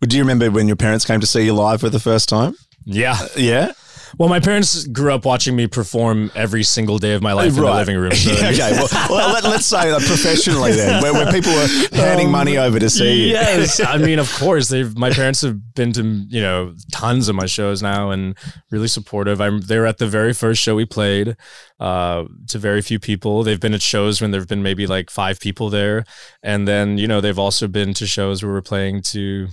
[0.00, 2.54] Do you remember when your parents came to see you live for the first time?
[2.84, 3.72] Yeah, Yeah.
[4.18, 7.62] Well, my parents grew up watching me perform every single day of my life in
[7.62, 8.12] the living room.
[8.12, 11.66] So Yeah, okay, well, well let, us say that professionally then, where, where people were
[11.92, 13.32] handing money over to see you.
[13.32, 14.96] Yes, I mean, of course, they've.
[14.96, 18.36] My parents have been to you know tons of my shows now, and
[18.70, 19.40] really supportive.
[19.40, 19.60] I'm.
[19.60, 21.36] They were at the very first show we played,
[21.80, 23.42] uh, to very few people.
[23.42, 26.04] They've been at shows when there've been maybe like five people there,
[26.42, 29.48] and then you know they've also been to shows where we're playing to.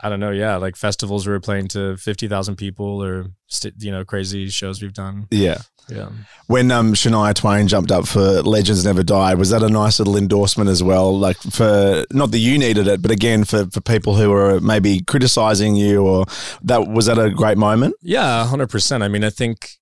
[0.00, 3.90] I don't know, yeah, like festivals we're playing to fifty thousand people, or st- you
[3.90, 5.26] know, crazy shows we've done.
[5.30, 5.58] Yeah.
[5.88, 6.10] Yeah.
[6.46, 10.16] When um, Shania Twain jumped up for Legends Never Die, was that a nice little
[10.16, 11.16] endorsement as well?
[11.16, 15.02] Like for not that you needed it, but again for, for people who were maybe
[15.02, 16.24] criticizing you, or
[16.62, 17.96] that was that a great moment?
[18.00, 19.02] Yeah, hundred percent.
[19.02, 19.72] I mean, I think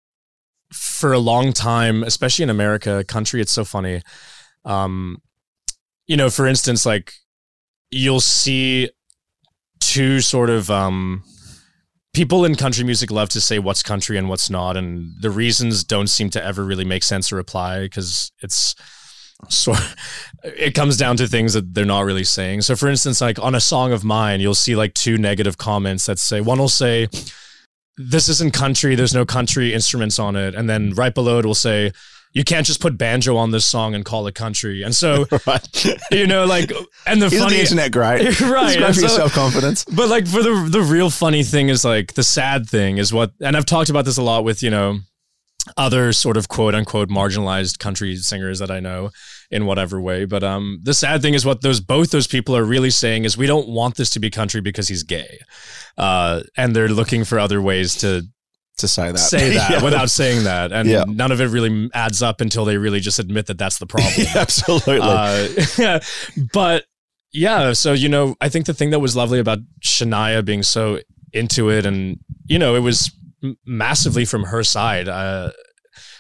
[0.73, 4.03] for a long time, especially in America, country, it's so funny.
[4.65, 5.19] Um,
[6.07, 7.13] you know, for instance, like
[7.91, 8.91] you'll see
[9.93, 11.23] two sort of um
[12.15, 15.85] people in country music love to say what's country and what's not, and the reasons
[15.85, 18.75] don't seem to ever really make sense or apply because it's
[19.51, 19.79] sort
[20.45, 22.63] it comes down to things that they're not really saying.
[22.63, 26.07] So for instance, like on a song of mine, you'll see like two negative comments
[26.07, 27.09] that say one will say
[27.99, 31.55] this isn't country, there's no country instruments on it, and then right below it will
[31.55, 31.93] say
[32.35, 34.83] you can't just put banjo on this song and call it country.
[34.83, 35.87] And so, Right.
[36.11, 36.73] you know, like
[37.07, 38.23] and the Isn't funny the internet great?
[38.23, 39.85] Right, It's great for your so- self confidence.
[39.85, 43.33] but like for the the real funny thing is like the sad thing is what
[43.41, 44.99] and I've talked about this a lot with, you know,
[45.77, 49.11] other sort of quote unquote marginalized country singers that I know
[49.51, 50.25] in whatever way.
[50.25, 53.37] But um the sad thing is what those both those people are really saying is
[53.37, 55.39] we don't want this to be country because he's gay.
[55.97, 58.23] Uh and they're looking for other ways to
[58.79, 59.19] To say that.
[59.19, 59.85] say that Yeah.
[59.85, 60.73] without saying that.
[60.73, 61.05] And Yeah.
[61.07, 64.13] none of it really adds up until they really just admit that that's the problem.
[64.35, 64.99] Absolutely.
[65.01, 66.01] Uh,
[66.53, 66.85] but
[67.33, 71.01] yeah, so you know, I think the thing that was lovely about Shania being so
[71.33, 73.11] into it, and you know, it was
[73.65, 75.09] massively from her side.
[75.09, 75.51] Uh,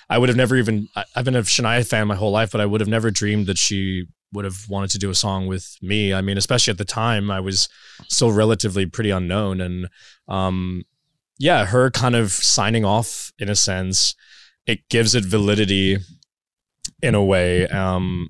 [0.08, 0.88] I would have never even.
[0.96, 3.46] I- I've been a Shania fan my whole life, but I would have never dreamed
[3.46, 6.14] that she would have wanted to do a song with me.
[6.14, 7.68] I mean, especially at the time, I was
[8.08, 9.88] still relatively pretty unknown, and
[10.28, 10.84] um,
[11.38, 14.14] yeah, her kind of signing off in a sense,
[14.66, 15.98] it gives it validity
[17.02, 17.66] in a way.
[17.68, 18.28] Um,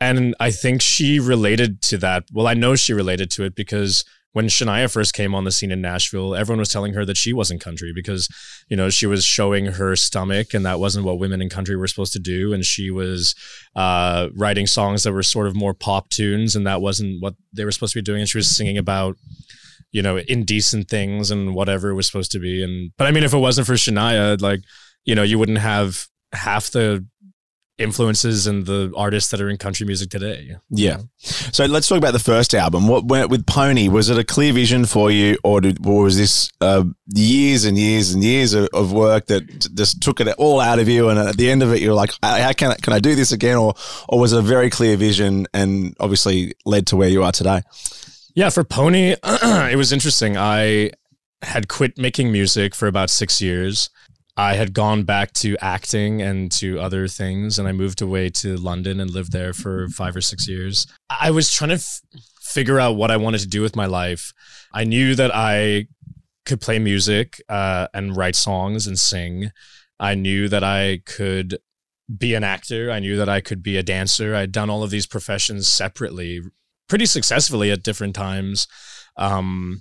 [0.00, 2.24] and I think she related to that.
[2.32, 5.70] Well, I know she related to it because when Shania first came on the scene
[5.70, 8.28] in Nashville, everyone was telling her that she wasn't country because,
[8.68, 11.86] you know, she was showing her stomach and that wasn't what women in country were
[11.86, 12.52] supposed to do.
[12.52, 13.34] And she was
[13.76, 17.64] uh, writing songs that were sort of more pop tunes and that wasn't what they
[17.64, 18.20] were supposed to be doing.
[18.20, 19.16] And she was singing about,
[19.92, 22.62] you know, indecent things and whatever it was supposed to be.
[22.64, 24.60] And, but I mean, if it wasn't for Shania, like,
[25.04, 27.06] you know, you wouldn't have half the
[27.78, 30.56] influences and the artists that are in country music today.
[30.70, 30.98] Yeah.
[31.18, 32.86] So let's talk about the first album.
[32.86, 33.88] What went with Pony?
[33.88, 37.76] Was it a clear vision for you, or, did, or was this uh, years and
[37.76, 41.08] years and years of, of work that just took it all out of you?
[41.08, 43.32] And at the end of it, you're like, "How can I, can I do this
[43.32, 43.74] again?" Or
[44.08, 47.62] or was it a very clear vision and obviously led to where you are today?
[48.34, 50.36] Yeah, for Pony, it was interesting.
[50.36, 50.92] I
[51.42, 53.90] had quit making music for about six years.
[54.36, 58.56] I had gone back to acting and to other things, and I moved away to
[58.56, 60.86] London and lived there for five or six years.
[61.10, 62.00] I was trying to f-
[62.40, 64.32] figure out what I wanted to do with my life.
[64.72, 65.88] I knew that I
[66.46, 69.50] could play music uh, and write songs and sing.
[70.00, 71.58] I knew that I could
[72.16, 72.90] be an actor.
[72.90, 74.34] I knew that I could be a dancer.
[74.34, 76.40] I'd done all of these professions separately,
[76.92, 78.68] pretty successfully at different times,
[79.16, 79.80] um,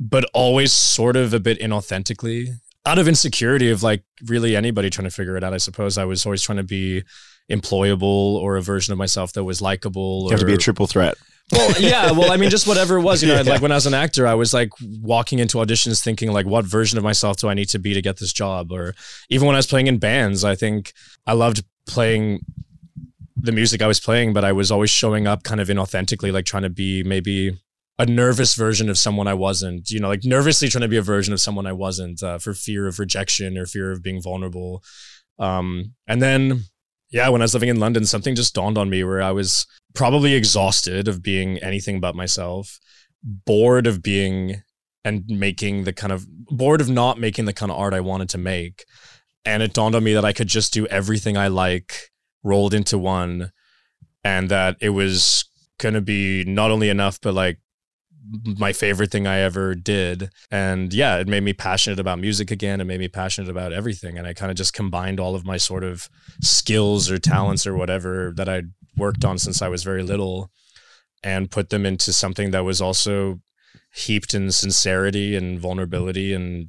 [0.00, 2.48] but always sort of a bit inauthentically.
[2.84, 6.04] Out of insecurity of like really anybody trying to figure it out, I suppose I
[6.04, 7.04] was always trying to be
[7.48, 8.02] employable
[8.42, 10.24] or a version of myself that was likable.
[10.24, 11.14] You have to be a triple threat.
[11.52, 12.10] well, yeah.
[12.10, 14.26] Well, I mean, just whatever it was, you know, like when I was an actor,
[14.26, 17.68] I was like walking into auditions thinking, like, what version of myself do I need
[17.68, 18.72] to be to get this job?
[18.72, 18.96] Or
[19.30, 20.92] even when I was playing in bands, I think
[21.24, 22.40] I loved playing
[23.36, 26.46] the music I was playing, but I was always showing up kind of inauthentically, like
[26.46, 27.58] trying to be maybe
[27.98, 31.02] a nervous version of someone I wasn't, you know, like nervously trying to be a
[31.02, 34.82] version of someone I wasn't uh, for fear of rejection or fear of being vulnerable.
[35.38, 36.64] Um, and then,
[37.10, 39.66] yeah, when I was living in London, something just dawned on me where I was
[39.94, 42.78] probably exhausted of being anything but myself,
[43.22, 44.62] bored of being
[45.04, 48.28] and making the kind of bored of not making the kind of art I wanted
[48.30, 48.84] to make.
[49.44, 52.10] And it dawned on me that I could just do everything I like
[52.42, 53.52] rolled into one
[54.24, 55.44] and that it was
[55.78, 57.58] going to be not only enough, but like
[58.58, 60.30] my favorite thing I ever did.
[60.50, 62.80] And yeah, it made me passionate about music again.
[62.80, 64.18] It made me passionate about everything.
[64.18, 66.08] And I kind of just combined all of my sort of
[66.40, 70.50] skills or talents or whatever that I'd worked on since I was very little
[71.22, 73.40] and put them into something that was also
[73.94, 76.68] heaped in sincerity and vulnerability and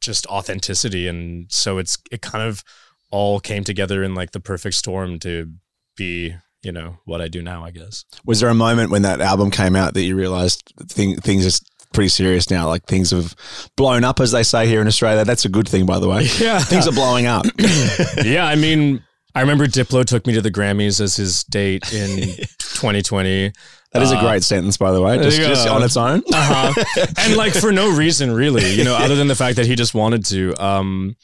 [0.00, 2.62] just authenticity and so it's it kind of
[3.10, 5.52] all came together in like the perfect storm to
[5.96, 9.20] be you know what I do now I guess Was there a moment when that
[9.20, 12.66] album came out that you realized thing, things are pretty serious now?
[12.68, 13.34] Like things have
[13.76, 15.24] blown up, as they say here in Australia.
[15.24, 16.22] That's a good thing, by the way.
[16.38, 17.46] yeah Things are blowing up.
[18.24, 19.02] yeah I mean
[19.34, 22.16] I remember Diplo took me to the Grammys as his date in
[22.58, 23.52] 2020
[23.92, 26.22] That is a Uh, great sentence, by the way, just, just on its own.
[26.32, 27.06] uh-huh.
[27.18, 29.94] and like for no reason really you know other than the fact that he just
[29.94, 31.14] wanted to um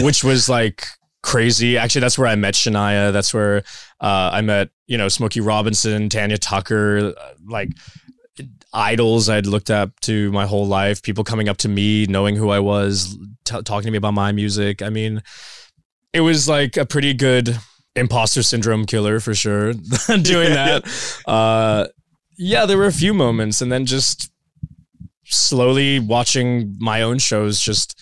[0.00, 0.86] which was like
[1.22, 1.76] crazy.
[1.76, 3.12] Actually that's where i met shania.
[3.12, 3.58] That's where
[4.00, 7.70] uh i met you know smokey robinson tanya tucker uh, like
[8.72, 12.50] idols i'd looked up to my whole life people coming up to me knowing who
[12.50, 14.82] i was t- talking to me about my music.
[14.82, 15.22] I mean
[16.12, 17.58] it was like a pretty good
[17.94, 19.72] imposter syndrome killer for sure
[20.22, 20.84] doing that.
[21.26, 21.86] Uh
[22.38, 24.30] yeah, there were a few moments, and then just
[25.24, 27.98] slowly watching my own shows, just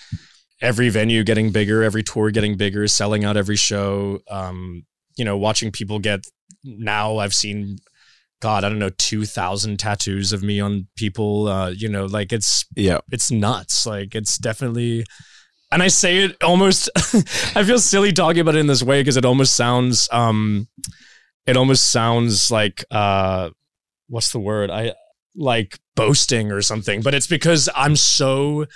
[0.61, 4.21] every venue getting bigger, every tour getting bigger, selling out every show.
[4.31, 4.85] Um,
[5.17, 6.25] you know, watching people get
[6.65, 7.79] now I've seen
[8.41, 11.49] God, I don't know, two thousand tattoos of me on people.
[11.49, 12.99] Uh, you know, like it's Yeah.
[13.11, 13.87] it's nuts.
[13.87, 15.05] Like it's definitely
[15.73, 16.91] and I say it almost
[17.57, 20.69] I feel silly talking about it in this way because it almost sounds um
[21.47, 23.51] it almost sounds like uh
[24.09, 24.71] what's the word?
[24.71, 24.93] I
[25.35, 28.67] like boasting or something, but it's because I'm so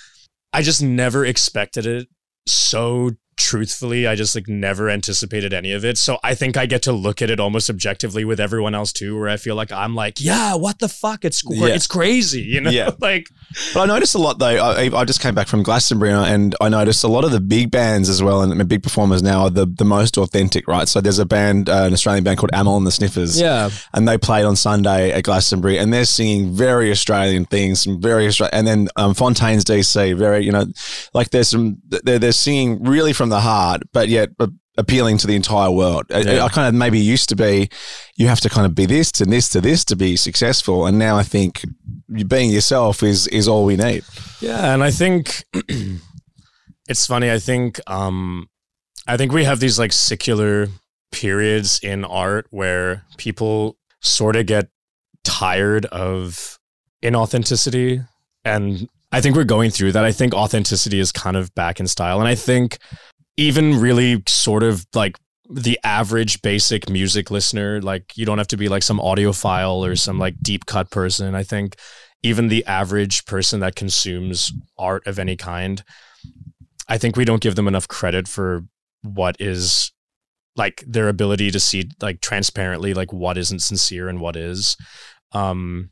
[0.59, 2.09] I just never expected it
[2.49, 4.07] so truthfully.
[4.07, 5.97] I just like never anticipated any of it.
[5.97, 9.19] So I think I get to look at it almost objectively with everyone else too,
[9.19, 11.25] where I feel like I'm like, yeah, what the fuck?
[11.25, 11.67] It's cr- Yeah.
[11.75, 12.71] it's crazy, you know?
[12.71, 12.91] Yeah.
[13.01, 13.29] like
[13.73, 14.47] But I noticed a lot though.
[14.47, 17.71] I, I just came back from Glastonbury and I noticed a lot of the big
[17.71, 20.89] bands as well and the big performers now are the, the most authentic, right?
[20.89, 23.41] So there's a band, uh, an Australian band called Amyl and the Sniffers.
[23.41, 23.71] yeah.
[23.95, 28.27] And they played on Sunday at Glastonbury and they're singing very Australian things, some very
[28.27, 28.55] Australian.
[28.59, 30.67] And then um, Fontaines DC, very, you know,
[31.15, 34.31] like there's some, they're, they're singing really from the heart, but yet
[34.77, 36.05] appealing to the entire world.
[36.13, 36.45] I- Yeah.
[36.45, 37.69] I, kind of maybe used to be,
[38.17, 40.87] you have to kind of be this to this to this to be successful.
[40.87, 41.65] And now I think
[42.27, 44.05] being yourself is is all we need.
[44.41, 45.45] Yeah, and I think
[46.89, 47.31] it's funny.
[47.31, 48.49] I think um
[49.07, 50.69] I think we have these like secular
[51.13, 54.69] periods in art where people sort of get
[55.25, 56.59] tired of
[57.03, 58.07] inauthenticity
[58.45, 60.05] and I think we're going through that.
[60.05, 62.79] I think authenticity is kind of back in style and I think
[63.39, 65.17] even really sort of like
[65.49, 69.97] the average basic music listener like you don't have to be like some audiophile or
[69.97, 71.35] some like deep cut person.
[71.35, 71.77] I think
[72.23, 75.83] even the average person that consumes art of any kind,
[76.89, 78.65] I think we don't give them enough credit for
[79.03, 79.93] what is
[80.57, 84.77] like their ability to see like transparently like what isn't sincere and what is.
[85.31, 85.91] Um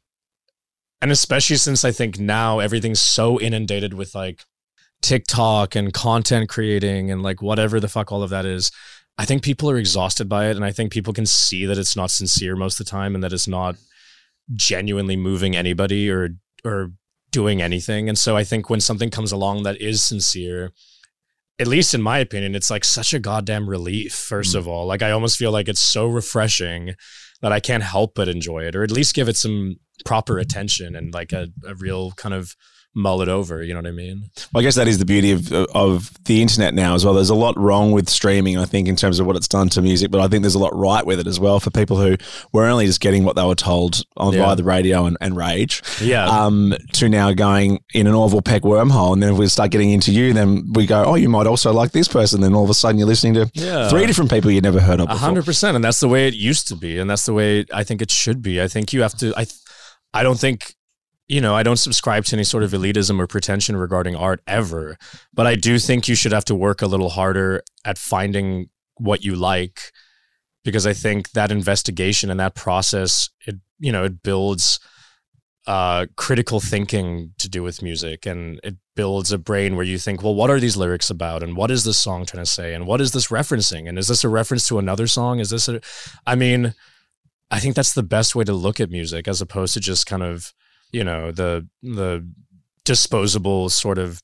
[1.01, 4.43] and especially since I think now everything's so inundated with like
[5.03, 8.71] TikTok and content creating and like whatever the fuck all of that is.
[9.19, 11.97] I think people are exhausted by it and I think people can see that it's
[11.97, 13.77] not sincere most of the time and that it's not
[14.53, 16.31] genuinely moving anybody or
[16.65, 16.93] or
[17.33, 18.09] doing anything.
[18.09, 20.73] And so I think when something comes along that is sincere,
[21.59, 24.59] at least in my opinion, it's like such a goddamn relief, first mm.
[24.59, 24.87] of all.
[24.87, 26.95] Like I almost feel like it's so refreshing
[27.43, 30.41] that I can't help but enjoy it, or at least give it some proper mm-hmm.
[30.43, 32.55] attention and like a, a real kind of
[32.97, 33.63] mull it over.
[33.63, 34.31] You know what I mean?
[34.53, 37.15] Well, I guess that is the beauty of of the internet now as well.
[37.15, 39.83] There's a lot wrong with streaming, I think, in terms of what it's done to
[39.83, 42.17] music, but I think there's a lot right with it as well for people who
[42.53, 44.47] were only just getting what they were told on Yeah.
[44.47, 45.83] via the radio and, and rage.
[46.01, 46.25] Yeah.
[46.27, 49.91] Um, to now going in an Orville Peck wormhole, and then if we start getting
[49.91, 52.41] into you, then we go, oh, you might also like this person.
[52.41, 53.89] Then all of a sudden, you're listening to Yeah.
[53.91, 56.35] three different people you never heard of A hundred percent, and that's the way it
[56.35, 58.61] used to be, and that's the way I think it should be.
[58.63, 59.35] I think you have to.
[59.37, 59.47] I,
[60.15, 60.75] I don't think,
[61.29, 64.97] you know, I don't subscribe to any sort of elitism or pretension regarding art ever,
[65.35, 69.25] but I do think you should have to work a little harder at finding what
[69.25, 69.93] you like,
[70.65, 74.81] because I think that investigation and that process, it you know, it builds
[75.67, 80.23] uh, critical thinking to do with music, and it builds a brain where you think,
[80.23, 82.87] well, what are these lyrics about, and what is this song trying to say, and
[82.87, 85.41] what is this referencing, and is this a reference to another song?
[85.41, 85.81] Is this a?
[86.25, 86.73] I mean,
[87.51, 90.23] I think that's the best way to look at music, as opposed to just kind
[90.23, 90.55] of,
[90.93, 92.27] you know, the the
[92.85, 94.21] disposable sort of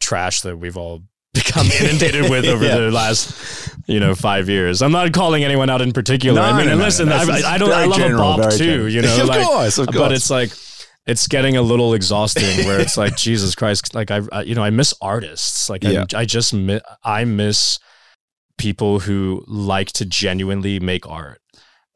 [0.00, 1.02] trash that we've all
[1.34, 2.76] become inundated with over Yeah.
[2.78, 4.82] the last, you know, five years.
[4.82, 6.40] I'm not calling anyone out in particular.
[6.40, 7.10] No, I mean, no, no, listen.
[7.10, 7.70] I, I don't.
[7.72, 8.58] I love general, a bop too.
[8.58, 8.88] general.
[8.88, 10.12] You know, like, course, but course.
[10.12, 10.50] it's like
[11.06, 14.62] it's getting a little exhausting where it's like Jesus Christ like I, I you know
[14.62, 16.06] I miss artists like Yeah.
[16.14, 17.78] I, I just mi- I miss
[18.56, 21.40] people who like to genuinely make art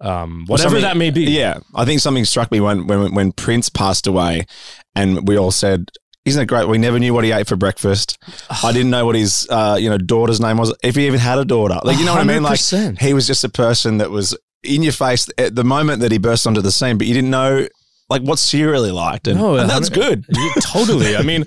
[0.01, 3.69] um whatever that may be Yeah, I think something struck me when when when Prince
[3.69, 4.47] passed away,
[4.95, 5.91] and we all said,
[6.25, 6.69] Isn't it great?
[6.69, 8.19] We never knew what he ate for breakfast.
[8.63, 10.75] I didn't know what his uh, you know daughter's name was.
[10.83, 12.43] If he even had a daughter, like you know what I mean.
[12.43, 13.01] Like 100%.
[13.01, 16.19] he was just a person that was in your face at the moment that he
[16.19, 17.67] burst onto the scene, but you didn't know
[18.09, 20.25] like what cereal really liked, and, No, and that's good.
[20.61, 21.17] Totally.
[21.17, 21.45] I mean,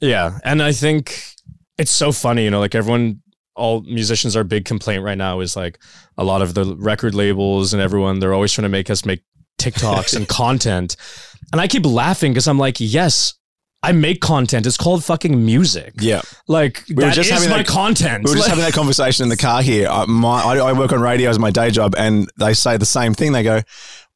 [0.00, 1.22] yeah, and I think
[1.78, 2.44] it's so funny.
[2.44, 3.22] You know, like everyone,
[3.62, 5.78] all musicians, our big complaint right now is like
[6.18, 8.18] a lot of the record labels and everyone.
[8.18, 9.22] They're always trying to make us make
[9.58, 10.96] TikToks and content,
[11.52, 13.34] and I keep laughing because I'm like, yes.
[13.84, 14.64] I make content.
[14.64, 15.94] It's called fucking music.
[15.98, 16.22] Yeah.
[16.46, 18.22] Like were that just is having my that- content.
[18.24, 19.88] We were just having that conversation in the car here.
[19.88, 22.86] Uh, my, I, I work on radio as my day job, and they say the
[22.86, 23.32] same thing.
[23.32, 23.60] They go,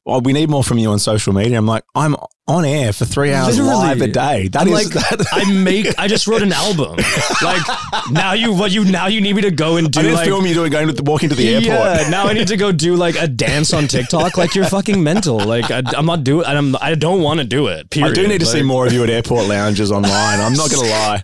[0.05, 2.15] "Well, we need more from you on social media." I'm like, "I'm
[2.47, 3.75] on air for three hours Literally.
[3.77, 4.47] live a day.
[4.47, 5.87] That I'm is like, that, I make.
[5.99, 6.97] I just wrote an album.
[7.43, 7.61] Like
[8.11, 10.25] now you what you now you need me to go and do I didn't like
[10.27, 11.67] film you doing going to the, walking to the airport.
[12.01, 14.37] Yeah, now I need to go do like a dance on TikTok.
[14.37, 15.39] Like you're fucking mental.
[15.39, 16.45] Like I, I'm not doing.
[16.45, 16.75] I'm.
[16.81, 17.89] I don't want to do it.
[17.91, 18.11] Period.
[18.11, 20.39] I do need to Like, see more of you at airport lounges online.
[20.39, 21.23] I'm not going to lie,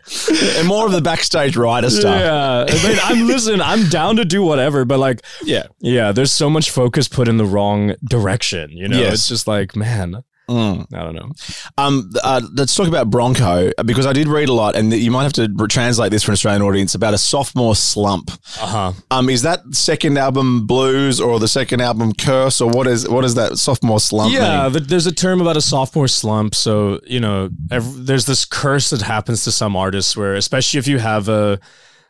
[0.60, 2.20] and more of the backstage writer stuff.
[2.20, 3.60] Yeah, I mean, I'm listen.
[3.62, 5.64] I'm down to do whatever, but like, Yeah.
[5.80, 8.70] yeah, there's so much focus put in the wrong direction.
[8.72, 9.14] You know, Yes.
[9.14, 10.94] it's just like, man, Mm.
[10.94, 11.32] I don't know.
[11.78, 15.24] Um, uh, let's talk about Bronco because I did read a lot, and you might
[15.24, 18.30] have to re- translate this for an Australian audience about a sophomore slump.
[18.60, 18.94] Uh huh.
[19.10, 23.24] Um, is that second album Blues or the second album Curse or what is what
[23.24, 24.34] is that sophomore slump?
[24.34, 26.56] Yeah, there's a term about a sophomore slump.
[26.56, 30.88] So you know, ev- there's this curse that happens to some artists where, especially if
[30.88, 31.60] you have a,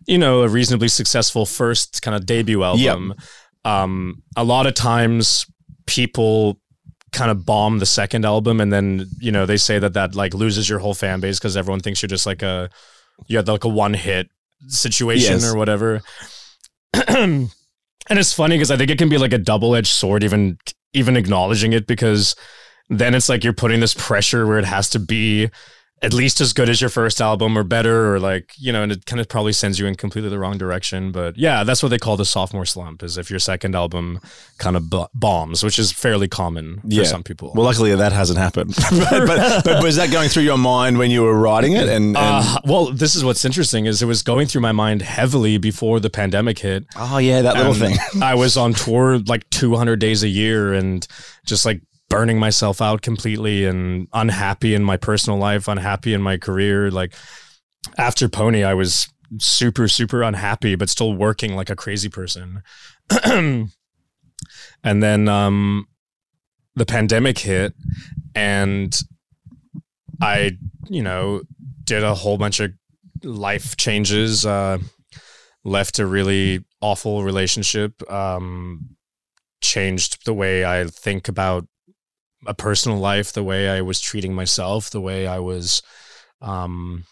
[0.08, 3.14] you know, a reasonably successful first kind of debut album,
[3.64, 5.46] um, a lot of times
[5.86, 6.60] people
[7.14, 10.34] kind of bomb the second album, and then you know they say that that like
[10.34, 12.70] loses your whole fan base because everyone thinks you're just like a,
[13.28, 14.28] you had like a one hit
[14.68, 15.54] situation Yes.
[15.54, 16.02] or whatever.
[17.08, 17.50] and
[18.10, 20.58] it's funny because I think it can be like a double edged sword, even
[20.94, 22.36] even acknowledging it, because
[22.90, 25.50] then it's like you're putting this pressure where it has to be
[26.04, 28.92] at least as good as your first album or better, or like you know, and
[28.92, 31.12] it kind of probably sends you in completely the wrong direction.
[31.12, 34.20] But yeah, that's what they call the sophomore slump, is if your second album
[34.58, 37.04] kind of b- bombs, which is fairly common for Yeah.
[37.06, 37.54] some people.
[37.56, 38.76] Well, luckily that hasn't happened.
[38.92, 41.88] but, but, but was that going through your mind when you were writing it?
[41.90, 45.02] And, and uh, well, this is what's interesting is it was going through my mind
[45.02, 46.86] heavily before the pandemic hit.
[46.98, 47.96] oh yeah, that little thing.
[48.22, 51.08] I was on tour like 200 days a year and
[51.46, 51.82] just like
[52.14, 56.92] burning myself out completely and unhappy in my personal life, unhappy in my career.
[56.92, 57.16] Like
[57.98, 62.62] after Pony, I was super, super unhappy, but still working like a crazy person.
[63.26, 63.72] and
[64.84, 65.88] then um,
[66.76, 67.74] the pandemic hit
[68.36, 68.96] and
[70.22, 70.52] I,
[70.88, 71.42] you know,
[71.84, 72.74] did a whole bunch of
[73.24, 74.46] life changes.
[74.46, 74.78] Uh,
[75.64, 78.08] left a really awful relationship.
[78.12, 78.98] Um,
[79.62, 81.66] changed the way I think about
[82.46, 85.82] a personal life, the way I was treating myself, the way I was,
[86.42, 87.06] um,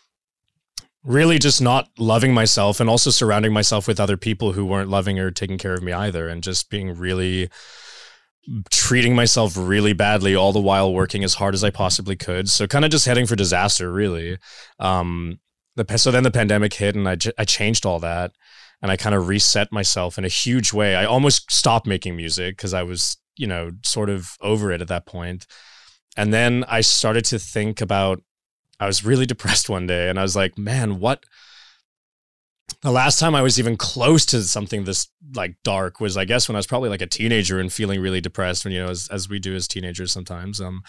[1.04, 5.18] really just not loving myself and also surrounding myself with other people who weren't loving
[5.18, 7.50] or taking care of me either and just being really
[8.70, 12.50] treating myself really badly all the while working as hard as I possibly could.
[12.50, 14.38] So kind of just heading for disaster really.
[14.80, 15.40] Um
[15.76, 18.32] the so then the pandemic hit and I, I changed all that
[18.82, 20.96] and I kind of reset myself in a huge way.
[20.96, 24.88] I almost stopped making music cuz I was, you know, sort of over it at
[24.88, 25.46] that point.
[26.18, 28.22] And then I started to think about
[28.80, 31.24] I was really depressed one day and I was like, man, what
[32.82, 36.48] the last time I was even close to something this like dark was, I guess,
[36.48, 38.66] when I was probably like a teenager and feeling really depressed.
[38.66, 40.60] When you know, as, as we do as teenagers sometimes.
[40.60, 40.82] Um,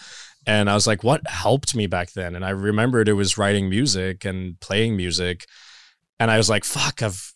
[0.47, 2.35] and I was like, what helped me back then?
[2.35, 5.45] And I remembered it was writing music and playing music.
[6.19, 7.32] And I was like, fuck, I've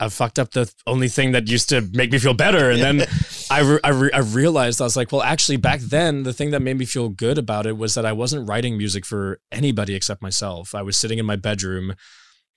[0.00, 2.70] I've fucked up the only thing that used to make me feel better.
[2.70, 3.06] And then
[3.50, 6.50] I, re- I, re- I realized I was like, well, actually, back then, the thing
[6.50, 9.94] that made me feel good about it was that I wasn't writing music for anybody
[9.94, 10.74] except myself.
[10.74, 11.94] I was sitting in my bedroom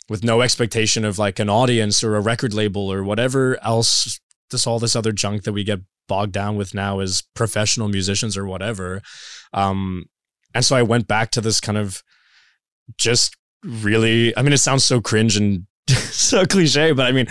[0.09, 4.19] with no expectation of like an audience or a record label or whatever else,
[4.49, 8.37] this all this other junk that we get bogged down with now as professional musicians
[8.37, 9.01] or whatever.
[9.53, 10.05] Um,
[10.53, 12.01] and so I went back to this kind of
[12.97, 15.67] just really, I mean, it sounds so cringe and
[16.11, 17.27] so cliche, but I mean,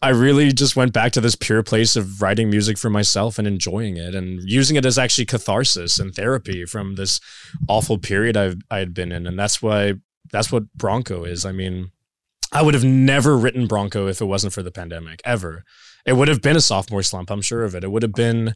[0.00, 3.48] I really just went back to this pure place of writing music for myself and
[3.48, 7.20] enjoying it and using it as actually catharsis and therapy from this
[7.68, 9.26] awful period I've I had been in.
[9.26, 9.94] And that's why
[10.30, 11.44] that's what Bronco is.
[11.44, 11.90] I mean,
[12.52, 15.64] I would have never written Bronco if it wasn't for the pandemic, ever.
[16.06, 17.84] It would have been a sophomore slump, I'm sure of it.
[17.84, 18.54] It would have been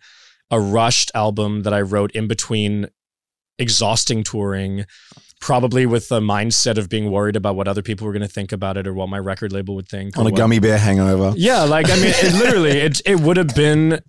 [0.51, 2.89] a rushed album that I wrote in between
[3.59, 4.85] exhausting touring,
[5.43, 8.53] probably with the mindset of being worried about what other people were going to think
[8.53, 10.17] about it or what my record label would think.
[10.17, 11.35] on a what- gummy bear hangover.
[11.37, 14.01] yeah, like I mean, it literally, it it would have been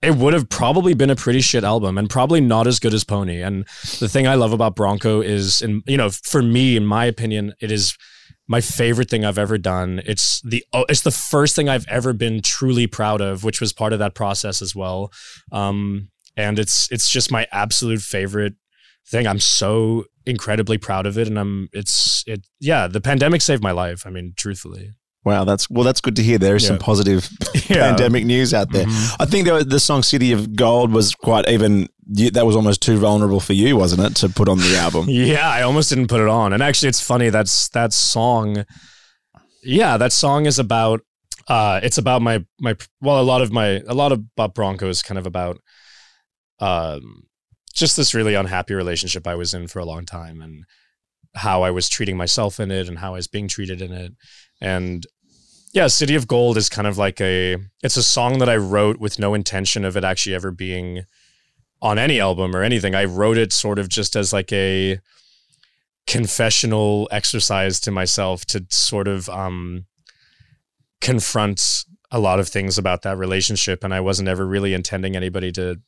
[0.00, 3.02] it would have probably been a pretty shit album and probably not as good as
[3.04, 3.42] Pony.
[3.42, 3.64] And
[3.98, 7.52] the thing I love about Bronco is, in you know, for me, in my opinion,
[7.60, 7.96] it is
[8.46, 10.00] my favorite thing I've ever done.
[10.06, 13.72] It's the oh, it's the first thing I've ever been truly proud of, which was
[13.72, 15.12] part of that process as well.
[15.52, 18.54] Um, and it's it's just my absolute favorite
[19.10, 19.26] thing.
[19.26, 22.86] I'm so incredibly proud of it, and I'm it's it yeah.
[22.88, 24.06] The pandemic saved my life.
[24.06, 24.90] I mean, truthfully.
[25.24, 25.84] Wow, that's well.
[25.84, 26.38] That's good to hear.
[26.38, 27.28] There is some positive
[27.68, 27.88] Yeah.
[27.88, 28.86] pandemic news out there.
[28.86, 29.16] Mhm.
[29.20, 31.88] I think the, the song "City of Gold" was quite even.
[32.32, 35.06] That was almost too vulnerable for you, wasn't it, to put on the album?
[35.08, 36.54] Yeah, I almost didn't put it on.
[36.54, 37.28] And actually, it's funny.
[37.28, 38.64] That's that song.
[39.62, 41.00] Yeah, that song is about.
[41.48, 42.76] Uh, it's about my my.
[43.02, 45.58] Well, a lot of my a lot of Bob Bronco is kind of about.
[46.60, 47.24] Um,
[47.78, 50.64] just this really unhappy relationship I was in for a long time, and
[51.34, 54.12] how I was treating myself in it, and how I was being treated in it,
[54.60, 55.06] and
[55.72, 57.56] yeah, City of Gold is kind of like a.
[57.82, 61.02] It's a song that I wrote with no intention of it actually ever being
[61.80, 62.94] on any album or anything.
[62.94, 64.98] I wrote it sort of just as like a
[66.06, 69.84] confessional exercise to myself to sort of um,
[71.00, 73.84] confront a lot of things about that relationship.
[73.84, 75.80] And I wasn't ever really intending anybody to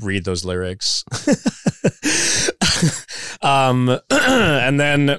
[0.00, 1.04] read those lyrics.
[3.42, 5.18] um, and then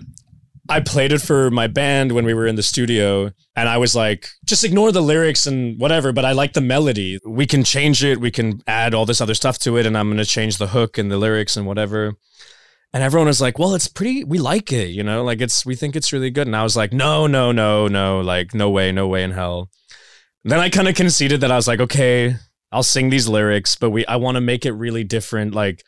[0.69, 3.95] I played it for my band when we were in the studio, and I was
[3.95, 7.19] like, just ignore the lyrics and whatever, but I like the melody.
[7.25, 10.09] We can change it, we can add all this other stuff to it, and I'm
[10.09, 12.15] gonna change the hook and the lyrics and whatever.
[12.93, 15.75] And everyone was like, well, it's pretty, we like it, you know, like it's, we
[15.75, 16.45] think it's really good.
[16.45, 19.69] And I was like, no, no, no, no, like, no way, no way in hell.
[20.43, 22.35] Then I kind of conceded that I was like, okay,
[22.73, 25.83] I'll sing these lyrics, but we, I want to make it really different, like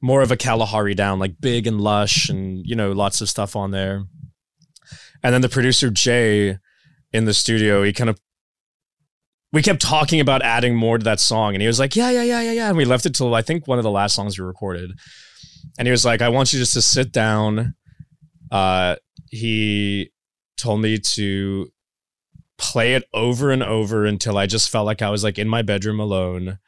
[0.00, 3.54] more of a Kalahari down, like big and lush and, you know, lots of stuff
[3.54, 4.04] on there.
[5.22, 6.58] And then the producer Jay
[7.12, 8.18] in the studio, he kind of
[9.52, 12.22] we kept talking about adding more to that song, and he was like, "Yeah, yeah,
[12.22, 14.38] yeah, yeah, yeah." And we left it till I think one of the last songs
[14.38, 14.92] we recorded,
[15.78, 17.74] and he was like, "I want you just to sit down."
[18.50, 18.96] Uh,
[19.30, 20.12] he
[20.56, 21.68] told me to
[22.60, 25.62] play it over and over until I just felt like I was like in my
[25.62, 26.58] bedroom alone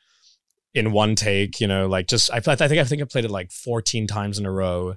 [0.74, 3.30] in one take, you know, like just I, I think I think I played it
[3.30, 4.95] like 14 times in a row.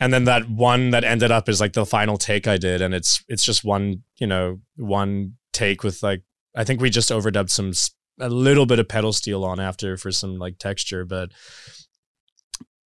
[0.00, 2.94] And then that one that ended up is like the final take I did and
[2.94, 6.22] it's it's just one, you know, one take with like
[6.56, 7.72] I think we just overdubbed some
[8.18, 11.32] a little bit of pedal steel on after for some like texture, but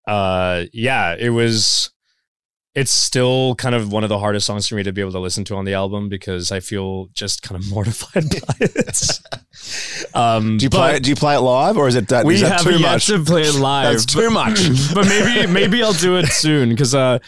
[0.09, 1.93] uh yeah, it was
[2.79, 5.18] it's still kind of one of the hardest songs for me to be able to
[5.18, 9.20] listen to on the album because I feel just kind of mortified by it.
[10.14, 10.97] um, Do you play?
[10.97, 12.79] it Do you play it live, or is it that, we is that have too
[12.79, 13.07] yet much?
[13.07, 13.93] to play it live.
[13.93, 14.59] That's too much.
[14.95, 17.18] but maybe maybe I'll do it soon because uh,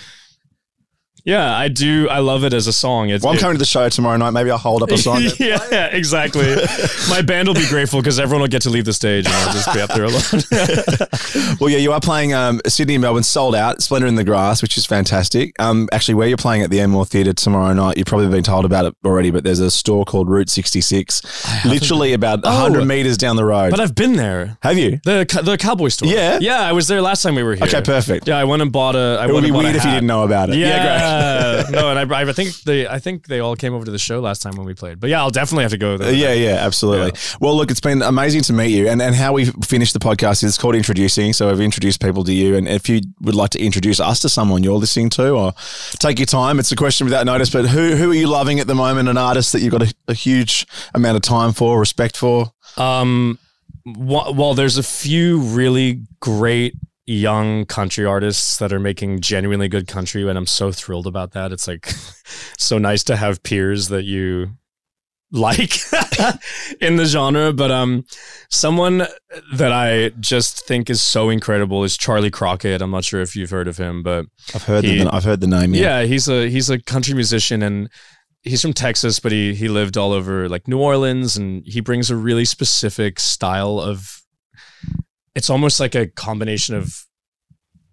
[1.24, 2.08] yeah, I do.
[2.08, 3.10] I love it as a song.
[3.10, 4.30] It's Well, I'm it- coming to the show tomorrow night.
[4.30, 5.22] Maybe I'll hold up a song.
[5.38, 6.54] yeah, exactly.
[7.08, 9.52] My band will be grateful because everyone will get to leave the stage and I'll
[9.52, 10.42] just be up there alone.
[11.60, 14.62] well, yeah, you are playing um, Sydney and Melbourne sold out, Splendour in the Grass,
[14.62, 15.54] which is fantastic.
[15.60, 18.64] Um, actually, where you're playing at the Enmore Theatre tomorrow night, you've probably been told
[18.64, 22.84] about it already, but there's a store called Route 66, literally about 100 Oh.
[22.84, 23.70] meters down the road.
[23.70, 24.58] but I've been there.
[24.62, 25.00] Have you?
[25.04, 26.08] The the cowboy store.
[26.08, 26.38] Yeah?
[26.40, 26.60] yeah.
[26.60, 27.64] I was there last time we were here.
[27.64, 28.28] Okay, perfect.
[28.28, 29.18] Yeah, I went and bought a.
[29.20, 30.56] I It would be weird if you didn't know about it.
[30.56, 31.09] Yeah,
[31.70, 34.20] no, and I, I think they, I think they all came over to the show
[34.20, 35.00] last time when we played.
[35.00, 36.12] But yeah, I'll definitely have to go Uh, there.
[36.12, 37.12] Yeah, yeah, absolutely.
[37.40, 38.88] Well, look, it's been amazing to meet you.
[38.88, 41.32] And, and how we finished the podcast is called introducing.
[41.32, 42.56] So I've introduced people to you.
[42.56, 45.52] And if you would like to introduce us to someone you're listening to or
[45.98, 47.50] take your time, it's a question without notice.
[47.50, 49.08] But who, who are you loving at the moment?
[49.08, 52.52] An artist that you've got a, a huge amount of time for, respect for?
[52.76, 53.38] Um,
[53.84, 56.74] well, there's a few really great
[57.06, 61.52] young country artists that are making genuinely good country, and I'm so thrilled about that.
[61.52, 61.86] It's like
[62.58, 64.52] so nice to have peers that you
[65.32, 65.74] like
[66.80, 67.52] in the genre.
[67.52, 68.04] But um,
[68.50, 69.06] someone
[69.54, 72.82] that I just think is so incredible is Charley Crockett.
[72.82, 75.40] I'm not sure if you've heard of him, but I've heard, He- the, I've heard
[75.40, 75.72] the name.
[75.74, 76.00] Yeah.
[76.00, 77.88] yeah, he's a he's a country musician and
[78.42, 82.10] he's from Texas, but he he lived all over like New Orleans and he brings
[82.10, 84.19] a really specific style of
[85.34, 87.04] it's almost like a combination of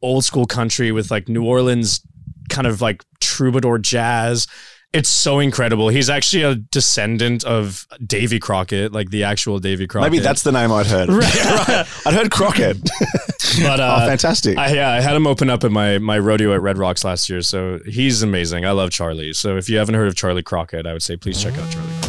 [0.01, 2.01] old school country with like New Orleans
[2.49, 4.47] kind of like troubadour jazz.
[4.93, 5.89] It's so incredible.
[5.89, 10.11] He's actually a descendant of Davy Crockett, like the actual Davy Crockett.
[10.11, 11.09] Maybe that's the name I'd heard.
[11.09, 11.27] Right.
[12.05, 12.77] I'd heard Crockett.
[13.61, 14.57] but uh, oh, fantastic.
[14.57, 17.29] I, yeah, I had him open up at my my rodeo at Red Rocks last
[17.29, 18.65] year, so he's amazing.
[18.65, 19.33] I love Charley.
[19.33, 21.89] So if you haven't heard of Charley Crockett, I would say please check out Charley
[21.99, 22.06] Crockett.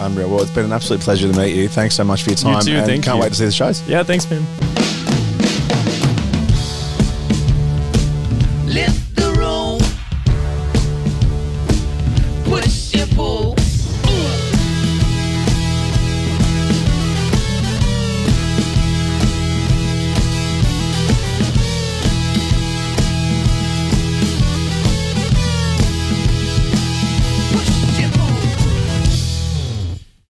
[0.00, 0.28] Unreal.
[0.28, 1.68] Well, it's been an absolute pleasure to meet you.
[1.68, 2.58] Thanks so much for your time.
[2.58, 3.22] You too, and thank can't you.
[3.22, 3.86] wait to see the shows.
[3.88, 4.77] Yeah, thanks, man.